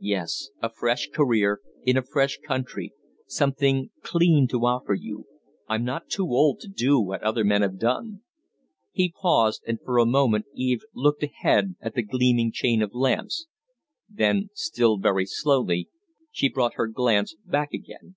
[0.00, 2.92] "Yes; a fresh career in a fresh country.
[3.28, 5.28] Something clean to offer you.
[5.68, 8.22] I'm not too old to do what other men have done."
[8.90, 13.46] He paused, and for a moment Eve looked ahead at the gleaming chain of lamps;
[14.08, 15.88] then, still very slowly,
[16.32, 18.16] she brought her glance back again.